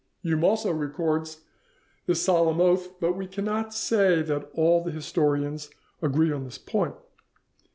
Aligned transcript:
Hume 0.23 0.43
also 0.43 0.71
records 0.73 1.41
this 2.07 2.23
solemn 2.23 2.59
oath, 2.59 2.99
but 2.99 3.11
we 3.13 3.27
cannot 3.27 3.71
say 3.71 4.23
that 4.23 4.49
all 4.55 4.83
the 4.83 4.89
historians 4.89 5.69
agree 6.01 6.31
on 6.31 6.43
this 6.43 6.57
point. 6.57 6.95